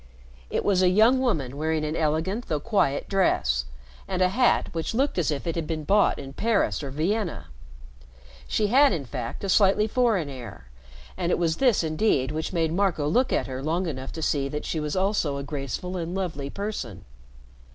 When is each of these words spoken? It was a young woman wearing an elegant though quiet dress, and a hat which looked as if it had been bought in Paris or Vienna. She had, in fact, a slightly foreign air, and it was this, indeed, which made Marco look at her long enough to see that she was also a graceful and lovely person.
It 0.49 0.65
was 0.65 0.81
a 0.81 0.89
young 0.89 1.19
woman 1.19 1.57
wearing 1.57 1.85
an 1.85 1.95
elegant 1.95 2.47
though 2.47 2.59
quiet 2.59 3.07
dress, 3.07 3.65
and 4.07 4.19
a 4.23 4.29
hat 4.29 4.69
which 4.73 4.95
looked 4.95 5.19
as 5.19 5.29
if 5.29 5.45
it 5.45 5.53
had 5.53 5.67
been 5.67 5.83
bought 5.83 6.17
in 6.17 6.33
Paris 6.33 6.81
or 6.81 6.89
Vienna. 6.89 7.49
She 8.47 8.65
had, 8.65 8.93
in 8.93 9.05
fact, 9.05 9.43
a 9.43 9.47
slightly 9.49 9.85
foreign 9.85 10.27
air, 10.27 10.71
and 11.17 11.31
it 11.31 11.37
was 11.37 11.57
this, 11.57 11.83
indeed, 11.83 12.31
which 12.31 12.51
made 12.51 12.73
Marco 12.73 13.07
look 13.07 13.31
at 13.31 13.45
her 13.45 13.61
long 13.61 13.85
enough 13.85 14.11
to 14.13 14.23
see 14.23 14.49
that 14.49 14.65
she 14.65 14.79
was 14.79 14.95
also 14.95 15.37
a 15.37 15.43
graceful 15.43 15.95
and 15.97 16.15
lovely 16.15 16.49
person. 16.49 17.05